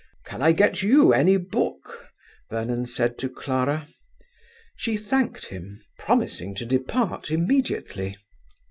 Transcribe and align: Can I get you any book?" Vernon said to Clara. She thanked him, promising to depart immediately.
Can 0.25 0.41
I 0.41 0.51
get 0.51 0.81
you 0.81 1.13
any 1.13 1.37
book?" 1.37 2.09
Vernon 2.49 2.87
said 2.87 3.19
to 3.19 3.29
Clara. 3.29 3.85
She 4.75 4.97
thanked 4.97 5.45
him, 5.45 5.79
promising 5.99 6.55
to 6.55 6.65
depart 6.65 7.29
immediately. 7.29 8.17